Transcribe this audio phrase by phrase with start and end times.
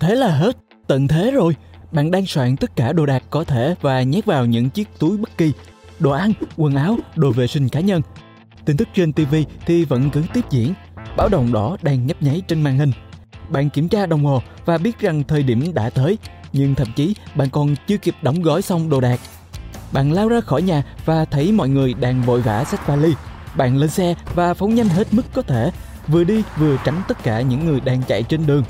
[0.00, 0.56] Thế là hết,
[0.86, 1.56] tận thế rồi.
[1.92, 5.16] Bạn đang soạn tất cả đồ đạc có thể và nhét vào những chiếc túi
[5.16, 5.52] bất kỳ.
[5.98, 8.02] Đồ ăn, quần áo, đồ vệ sinh cá nhân.
[8.64, 9.34] Tin tức trên TV
[9.66, 10.74] thì vẫn cứ tiếp diễn.
[11.16, 12.92] Báo đồng đỏ đang nhấp nháy trên màn hình.
[13.48, 16.18] Bạn kiểm tra đồng hồ và biết rằng thời điểm đã tới,
[16.52, 19.20] nhưng thậm chí bạn còn chưa kịp đóng gói xong đồ đạc.
[19.92, 23.14] Bạn lao ra khỏi nhà và thấy mọi người đang vội vã xách vali.
[23.56, 25.70] Bạn lên xe và phóng nhanh hết mức có thể,
[26.08, 28.64] vừa đi vừa tránh tất cả những người đang chạy trên đường.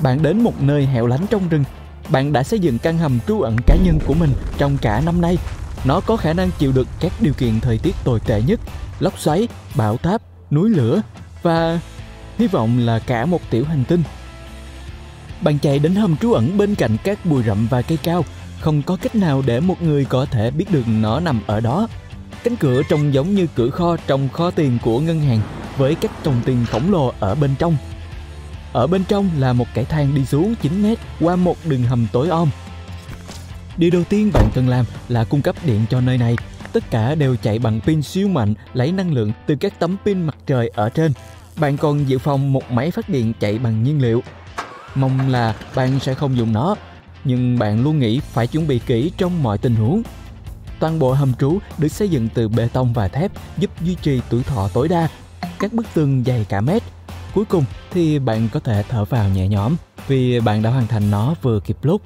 [0.00, 1.64] Bạn đến một nơi hẻo lánh trong rừng.
[2.08, 5.20] Bạn đã xây dựng căn hầm trú ẩn cá nhân của mình trong cả năm
[5.20, 5.38] nay.
[5.84, 8.60] Nó có khả năng chịu được các điều kiện thời tiết tồi tệ nhất,
[9.00, 11.02] lốc xoáy, bão táp, núi lửa
[11.42, 11.80] và
[12.38, 14.02] hy vọng là cả một tiểu hành tinh.
[15.40, 18.24] Bạn chạy đến hầm trú ẩn bên cạnh các bụi rậm và cây cao,
[18.60, 21.88] không có cách nào để một người có thể biết được nó nằm ở đó.
[22.42, 25.40] Cánh cửa trông giống như cửa kho trong kho tiền của ngân hàng
[25.76, 27.76] với các chồng tiền khổng lồ ở bên trong.
[28.76, 32.06] Ở bên trong là một cái thang đi xuống 9 mét qua một đường hầm
[32.12, 32.50] tối om.
[33.76, 36.36] Điều đầu tiên bạn cần làm là cung cấp điện cho nơi này.
[36.72, 40.22] Tất cả đều chạy bằng pin siêu mạnh lấy năng lượng từ các tấm pin
[40.22, 41.12] mặt trời ở trên.
[41.56, 44.22] Bạn còn dự phòng một máy phát điện chạy bằng nhiên liệu.
[44.94, 46.76] Mong là bạn sẽ không dùng nó,
[47.24, 50.02] nhưng bạn luôn nghĩ phải chuẩn bị kỹ trong mọi tình huống.
[50.78, 54.20] Toàn bộ hầm trú được xây dựng từ bê tông và thép giúp duy trì
[54.30, 55.08] tuổi thọ tối đa.
[55.58, 56.82] Các bức tường dày cả mét.
[57.36, 59.76] Cuối cùng thì bạn có thể thở vào nhẹ nhõm
[60.08, 62.02] vì bạn đã hoàn thành nó vừa kịp lúc.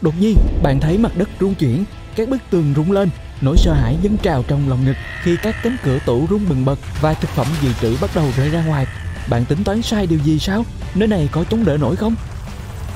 [0.00, 1.84] Đột nhiên, bạn thấy mặt đất rung chuyển,
[2.16, 5.56] các bức tường rung lên, nỗi sợ hãi dâng trào trong lòng ngực khi các
[5.62, 8.64] cánh cửa tủ rung bừng bật và thực phẩm dự trữ bắt đầu rơi ra
[8.64, 8.86] ngoài.
[9.30, 10.64] Bạn tính toán sai điều gì sao?
[10.94, 12.14] Nơi này có chống đỡ nổi không?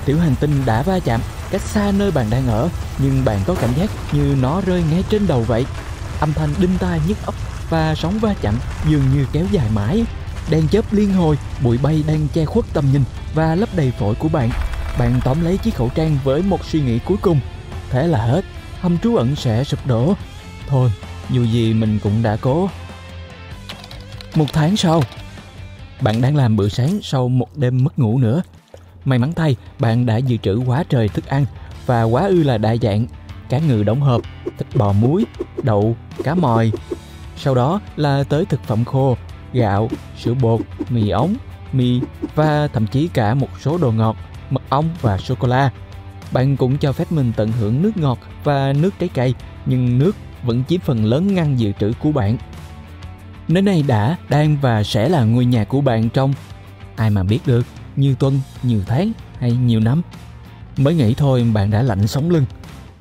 [0.05, 3.55] Tiểu hành tinh đã va chạm cách xa nơi bạn đang ở, nhưng bạn có
[3.55, 5.67] cảm giác như nó rơi ngay trên đầu vậy.
[6.20, 7.34] Âm thanh đinh tai nhức óc
[7.70, 8.55] và sóng va chạm
[8.89, 10.05] dường như kéo dài mãi.
[10.51, 13.03] Đèn chớp liên hồi, bụi bay đang che khuất tầm nhìn
[13.35, 14.51] và lấp đầy phổi của bạn.
[14.99, 17.41] Bạn tóm lấy chiếc khẩu trang với một suy nghĩ cuối cùng.
[17.91, 18.45] Thế là hết,
[18.81, 20.15] hầm trú ẩn sẽ sụp đổ.
[20.69, 20.93] Thôi,
[21.31, 22.69] dù gì mình cũng đã cố.
[24.34, 25.03] Một tháng sau,
[26.00, 28.43] bạn đang làm bữa sáng sau một đêm mất ngủ nữa.
[29.05, 31.47] May mắn thay, bạn đã dự trữ quá trời thức ăn
[31.87, 33.06] và quá ư là đa dạng.
[33.49, 35.25] Cá ngừ đóng hộp, thịt bò muối,
[35.62, 36.72] đậu, cá mòi.
[37.37, 39.17] Sau đó là tới thực phẩm khô,
[39.53, 40.60] gạo, sữa bột,
[40.91, 41.34] mì ống,
[41.72, 42.00] mì
[42.34, 44.16] và thậm chí cả một số đồ ngọt,
[44.50, 45.70] mật ong và sô cô la.
[46.32, 49.34] Bạn cũng cho phép mình tận hưởng nước ngọt và nước trái cây,
[49.66, 52.36] nhưng nước vẫn chiếm phần lớn ngăn dự trữ của bạn.
[53.48, 56.32] Nơi này đã, đang và sẽ là ngôi nhà của bạn trong
[56.97, 57.66] ai mà biết được
[57.97, 60.03] nhiều tuần, nhiều tháng hay nhiều năm.
[60.76, 62.44] Mới nghĩ thôi bạn đã lạnh sống lưng.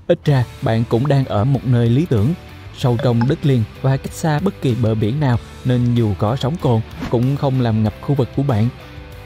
[0.07, 2.33] Ít ra bạn cũng đang ở một nơi lý tưởng,
[2.77, 6.35] sâu trong đất liền và cách xa bất kỳ bờ biển nào nên dù có
[6.35, 8.69] sóng cồn cũng không làm ngập khu vực của bạn.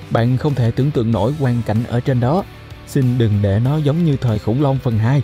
[0.09, 2.44] Bạn không thể tưởng tượng nổi quan cảnh ở trên đó.
[2.88, 5.22] Xin đừng để nó giống như thời khủng long phần 2.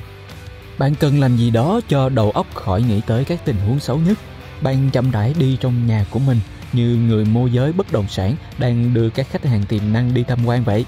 [0.77, 3.97] Bạn cần làm gì đó cho đầu óc khỏi nghĩ tới các tình huống xấu
[3.97, 4.17] nhất.
[4.61, 6.39] Bạn chậm rãi đi trong nhà của mình
[6.73, 10.23] như người môi giới bất động sản đang đưa các khách hàng tiềm năng đi
[10.23, 10.85] tham quan vậy.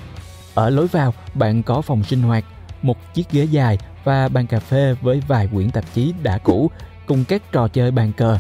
[0.54, 2.46] Ở lối vào, bạn có phòng sinh hoạt,
[2.82, 6.72] một chiếc ghế dài và bàn cà phê với vài quyển tạp chí đã cũ
[7.10, 8.38] cùng các trò chơi bàn cờ.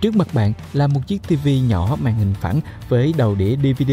[0.00, 3.92] Trước mặt bạn là một chiếc TV nhỏ màn hình phẳng với đầu đĩa DVD.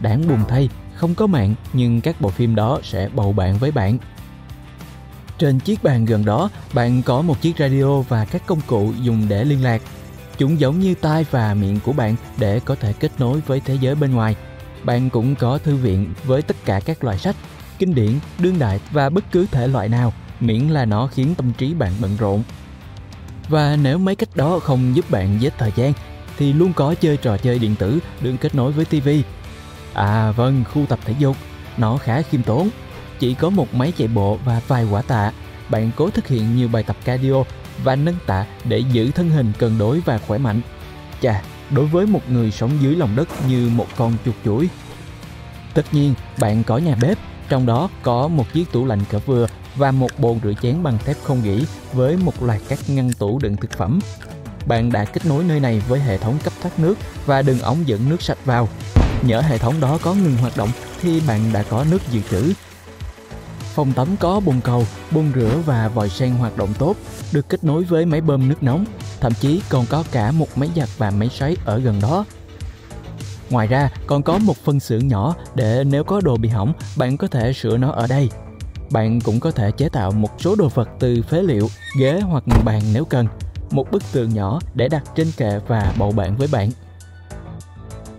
[0.00, 3.70] Đáng buồn thay, không có mạng nhưng các bộ phim đó sẽ bầu bạn với
[3.70, 3.98] bạn.
[5.38, 9.26] Trên chiếc bàn gần đó, bạn có một chiếc radio và các công cụ dùng
[9.28, 9.82] để liên lạc.
[10.38, 13.74] Chúng giống như tai và miệng của bạn để có thể kết nối với thế
[13.80, 14.36] giới bên ngoài.
[14.84, 17.36] Bạn cũng có thư viện với tất cả các loại sách,
[17.78, 21.52] kinh điển, đương đại và bất cứ thể loại nào, miễn là nó khiến tâm
[21.58, 22.42] trí bạn bận rộn.
[23.48, 25.92] Và nếu mấy cách đó không giúp bạn giết thời gian,
[26.38, 29.08] thì luôn có chơi trò chơi điện tử được kết nối với TV.
[29.94, 31.36] À vâng, khu tập thể dục,
[31.76, 32.68] nó khá khiêm tốn.
[33.18, 35.32] Chỉ có một máy chạy bộ và vài quả tạ.
[35.68, 37.44] Bạn cố thực hiện nhiều bài tập cardio
[37.84, 40.60] và nâng tạ để giữ thân hình cân đối và khỏe mạnh.
[41.22, 44.68] Chà, đối với một người sống dưới lòng đất như một con chuột chuỗi.
[45.74, 47.18] Tất nhiên, bạn có nhà bếp,
[47.52, 49.46] trong đó có một chiếc tủ lạnh cỡ vừa
[49.76, 53.38] và một bồn rửa chén bằng thép không gỉ với một loạt các ngăn tủ
[53.38, 54.00] đựng thực phẩm.
[54.66, 57.88] Bạn đã kết nối nơi này với hệ thống cấp thoát nước và đường ống
[57.88, 58.68] dẫn nước sạch vào.
[59.22, 60.68] Nhỡ hệ thống đó có ngừng hoạt động
[61.02, 62.52] thì bạn đã có nước dự trữ
[63.74, 66.96] Phòng tắm có bồn cầu, bồn rửa và vòi sen hoạt động tốt,
[67.32, 68.84] được kết nối với máy bơm nước nóng,
[69.20, 72.24] thậm chí còn có cả một máy giặt và máy sấy ở gần đó.
[73.52, 77.16] Ngoài ra, còn có một phân xưởng nhỏ để nếu có đồ bị hỏng, bạn
[77.16, 78.28] có thể sửa nó ở đây.
[78.90, 81.68] Bạn cũng có thể chế tạo một số đồ vật từ phế liệu,
[81.98, 83.26] ghế hoặc bàn nếu cần.
[83.70, 86.70] Một bức tường nhỏ để đặt trên kệ và bầu bạn với bạn.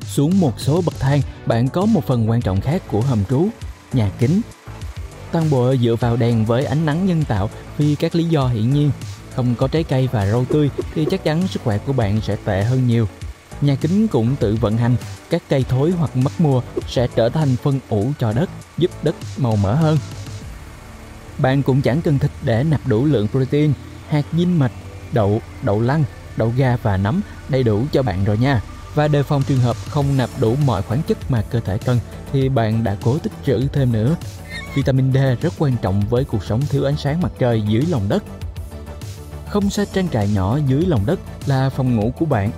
[0.01, 3.47] Xuống một số bậc thang, bạn có một phần quan trọng khác của hầm trú,
[3.93, 4.41] nhà kính.
[5.31, 8.73] Toàn bộ dựa vào đèn với ánh nắng nhân tạo vì các lý do hiển
[8.73, 8.91] nhiên.
[9.35, 12.35] Không có trái cây và rau tươi thì chắc chắn sức khỏe của bạn sẽ
[12.45, 13.07] tệ hơn nhiều.
[13.63, 14.95] Nhà kính cũng tự vận hành,
[15.29, 19.15] các cây thối hoặc mất mùa sẽ trở thành phân ủ cho đất, giúp đất
[19.37, 19.97] màu mỡ hơn.
[21.37, 23.73] Bạn cũng chẳng cần thịt để nạp đủ lượng protein,
[24.09, 24.71] hạt dinh mạch,
[25.11, 26.03] đậu, đậu lăng,
[26.37, 28.61] đậu ga và nấm đầy đủ cho bạn rồi nha.
[28.95, 31.99] Và đề phòng trường hợp không nạp đủ mọi khoáng chất mà cơ thể cần
[32.31, 34.15] thì bạn đã cố tích trữ thêm nữa.
[34.75, 38.09] Vitamin D rất quan trọng với cuộc sống thiếu ánh sáng mặt trời dưới lòng
[38.09, 38.23] đất.
[39.49, 42.51] Không xa trang trại nhỏ dưới lòng đất là phòng ngủ của bạn.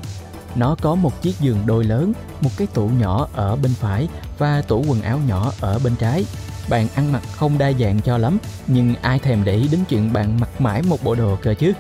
[0.56, 4.08] Nó có một chiếc giường đôi lớn, một cái tủ nhỏ ở bên phải
[4.38, 6.26] và tủ quần áo nhỏ ở bên trái.
[6.70, 8.38] Bạn ăn mặc không đa dạng cho lắm,
[8.68, 11.74] nhưng ai thèm để ý đến chuyện bạn mặc mãi một bộ đồ cơ chứ?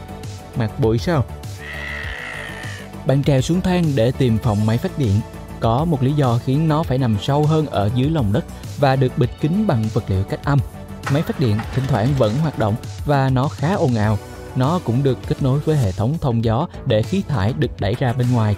[0.55, 1.25] Mặc bụi sao?
[3.05, 5.21] Bạn trèo xuống thang để tìm phòng máy phát điện.
[5.59, 8.45] Có một lý do khiến nó phải nằm sâu hơn ở dưới lòng đất
[8.77, 10.59] và được bịt kín bằng vật liệu cách âm.
[11.11, 12.75] Máy phát điện thỉnh thoảng vẫn hoạt động
[13.05, 14.17] và nó khá ồn ào.
[14.55, 17.95] Nó cũng được kết nối với hệ thống thông gió để khí thải được đẩy
[17.99, 18.55] ra bên ngoài.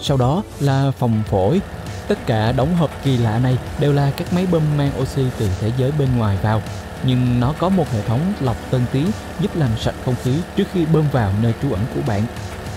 [0.00, 1.60] Sau đó là phòng phổi.
[2.08, 5.48] Tất cả đống hộp kỳ lạ này đều là các máy bơm mang oxy từ
[5.60, 6.62] thế giới bên ngoài vào
[7.06, 9.06] nhưng nó có một hệ thống lọc tân tiến
[9.40, 12.26] giúp làm sạch không khí trước khi bơm vào nơi trú ẩn của bạn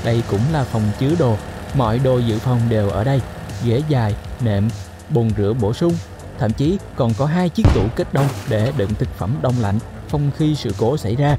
[0.03, 1.35] đây cũng là phòng chứa đồ,
[1.75, 3.21] mọi đồ dự phòng đều ở đây,
[3.65, 4.69] ghế dài, nệm,
[5.09, 5.93] bồn rửa bổ sung,
[6.39, 9.79] thậm chí còn có hai chiếc tủ kết đông để đựng thực phẩm đông lạnh
[10.07, 11.37] phong khi sự cố xảy ra.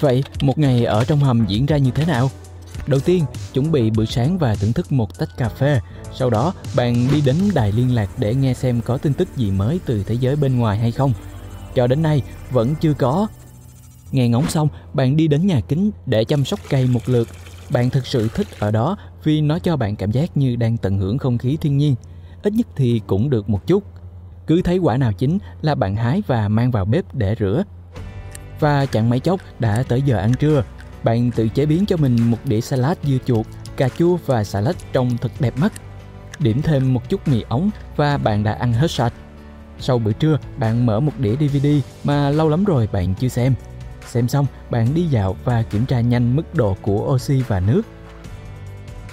[0.00, 2.30] Vậy một ngày ở trong hầm diễn ra như thế nào?
[2.86, 5.80] Đầu tiên, chuẩn bị bữa sáng và thưởng thức một tách cà phê.
[6.14, 9.50] Sau đó, bạn đi đến đài liên lạc để nghe xem có tin tức gì
[9.50, 11.12] mới từ thế giới bên ngoài hay không.
[11.74, 13.26] Cho đến nay, vẫn chưa có.
[14.12, 17.28] Nghe ngóng xong, bạn đi đến nhà kính để chăm sóc cây một lượt
[17.70, 20.98] bạn thực sự thích ở đó vì nó cho bạn cảm giác như đang tận
[20.98, 21.94] hưởng không khí thiên nhiên.
[22.42, 23.84] Ít nhất thì cũng được một chút.
[24.46, 27.64] Cứ thấy quả nào chín là bạn hái và mang vào bếp để rửa.
[28.60, 30.64] Và chẳng mấy chốc đã tới giờ ăn trưa.
[31.02, 34.60] Bạn tự chế biến cho mình một đĩa salad dưa chuột, cà chua và xà
[34.60, 35.72] lách trông thật đẹp mắt.
[36.38, 39.12] Điểm thêm một chút mì ống và bạn đã ăn hết sạch.
[39.78, 41.66] Sau bữa trưa, bạn mở một đĩa DVD
[42.04, 43.54] mà lâu lắm rồi bạn chưa xem.
[44.06, 47.82] Xem xong, bạn đi dạo và kiểm tra nhanh mức độ của oxy và nước.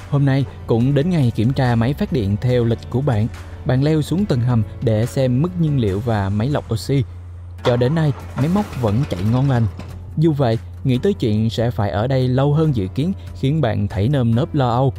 [0.10, 3.28] Hôm nay cũng đến ngày kiểm tra máy phát điện theo lịch của bạn.
[3.66, 7.04] Bạn leo xuống tầng hầm để xem mức nhiên liệu và máy lọc oxy.
[7.64, 9.66] Cho đến nay, máy móc vẫn chạy ngon lành.
[10.18, 13.88] Dù vậy, nghĩ tới chuyện sẽ phải ở đây lâu hơn dự kiến khiến bạn
[13.88, 14.94] thấy nơm nớp lo âu.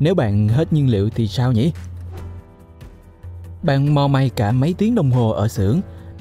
[0.00, 1.72] Nếu bạn hết nhiên liệu thì sao nhỉ?
[3.62, 5.80] Bạn mò may cả mấy tiếng đồng hồ ở xưởng.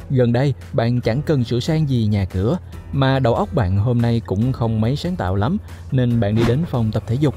[0.09, 2.57] Gần đây, bạn chẳng cần sửa sang gì nhà cửa,
[2.93, 5.57] mà đầu óc bạn hôm nay cũng không mấy sáng tạo lắm
[5.91, 7.35] nên bạn đi đến phòng tập thể dục.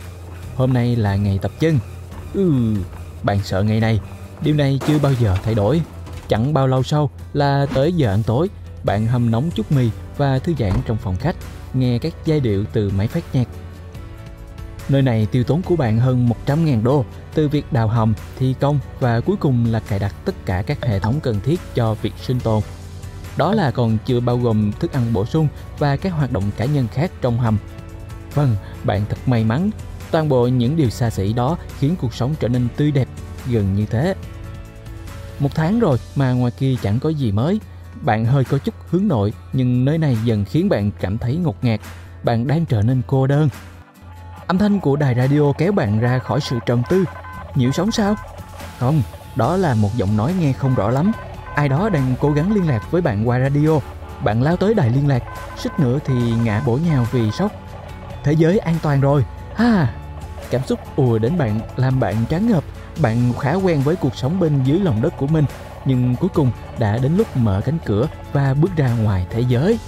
[0.57, 1.79] Hôm nay là ngày tập chân.
[2.35, 2.53] Ừ,
[3.23, 4.01] bạn sợ ngày này.
[4.43, 5.83] Điều này chưa bao giờ thay đổi.
[6.29, 8.49] Chẳng bao lâu sau là tới giờ ăn tối,
[8.85, 11.37] bạn hâm nóng chút mì và thư giãn trong phòng khách,
[11.75, 13.49] nghe các giai điệu từ máy phát nhạc.
[14.89, 17.05] Nơi này tiêu tốn của bạn hơn 100.000 đô
[17.35, 20.85] từ việc đào hầm, thi công và cuối cùng là cài đặt tất cả các
[20.85, 22.63] hệ thống cần thiết cho việc sinh tồn.
[23.37, 25.49] Đó là còn chưa bao gồm thức ăn bổ sung
[25.79, 27.59] và các hoạt động cá nhân khác trong hầm.
[28.35, 29.71] Vâng, bạn thật may mắn.
[30.11, 33.09] Toàn bộ những điều xa xỉ đó khiến cuộc sống trở nên tươi đẹp
[33.51, 34.15] gần như thế.
[35.43, 37.61] Một tháng rồi mà ngoài kia chẳng có gì mới.
[38.01, 41.65] Bạn hơi có chút hướng nội nhưng nơi này dần khiến bạn cảm thấy ngột
[41.65, 41.81] ngạt.
[42.23, 43.49] Bạn đang trở nên cô đơn.
[44.47, 47.05] Âm thanh của đài radio kéo bạn ra khỏi sự trầm tư.
[47.55, 48.15] Nhiễu sóng sao?
[48.79, 49.03] Không,
[49.37, 51.13] đó là một giọng nói nghe không rõ lắm
[51.55, 53.81] ai đó đang cố gắng liên lạc với bạn qua radio
[54.25, 55.23] bạn lao tới đài liên lạc
[55.57, 57.53] suýt nữa thì ngã bổ nhào vì sốc
[58.25, 59.95] thế giới an toàn rồi ha
[60.51, 62.65] cảm xúc ùa đến bạn làm bạn tráng ngợp
[63.01, 65.45] bạn khá quen với cuộc sống bên dưới lòng đất của mình,
[65.85, 69.79] nhưng cuối cùng đã đến lúc mở cánh cửa và bước ra ngoài thế giới.